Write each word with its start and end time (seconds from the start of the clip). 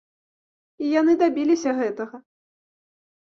І 0.85 0.93
яны 0.99 1.13
дабіліся 1.21 1.69
гэтага. 1.79 2.17